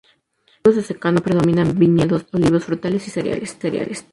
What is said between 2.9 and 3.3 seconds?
y